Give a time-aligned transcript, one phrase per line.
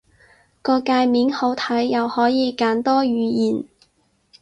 [0.63, 3.65] 個介面好睇，又可以揀多語言